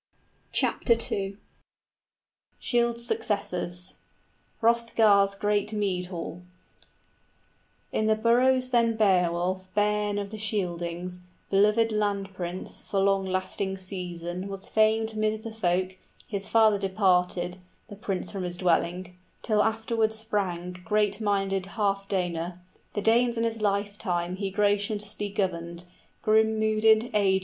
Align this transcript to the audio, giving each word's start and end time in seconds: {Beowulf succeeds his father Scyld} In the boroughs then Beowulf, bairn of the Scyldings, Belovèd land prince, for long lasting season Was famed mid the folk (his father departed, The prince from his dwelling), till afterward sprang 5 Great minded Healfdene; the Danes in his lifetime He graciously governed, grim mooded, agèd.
{Beowulf 0.51 0.79
succeeds 0.83 1.37
his 2.59 2.87
father 4.59 4.79
Scyld} 4.97 6.41
In 7.91 8.07
the 8.07 8.15
boroughs 8.15 8.69
then 8.71 8.97
Beowulf, 8.97 9.71
bairn 9.75 10.17
of 10.17 10.31
the 10.31 10.39
Scyldings, 10.39 11.19
Belovèd 11.51 11.91
land 11.91 12.33
prince, 12.33 12.81
for 12.81 12.99
long 12.99 13.27
lasting 13.27 13.77
season 13.77 14.47
Was 14.47 14.67
famed 14.67 15.15
mid 15.15 15.43
the 15.43 15.53
folk 15.53 15.95
(his 16.27 16.49
father 16.49 16.79
departed, 16.79 17.57
The 17.87 17.95
prince 17.95 18.31
from 18.31 18.41
his 18.41 18.57
dwelling), 18.57 19.19
till 19.43 19.61
afterward 19.61 20.13
sprang 20.13 20.73
5 20.73 20.83
Great 20.83 21.21
minded 21.21 21.65
Healfdene; 21.77 22.57
the 22.95 23.01
Danes 23.03 23.37
in 23.37 23.43
his 23.43 23.61
lifetime 23.61 24.37
He 24.37 24.49
graciously 24.49 25.29
governed, 25.29 25.85
grim 26.23 26.59
mooded, 26.59 27.11
agèd. 27.13 27.39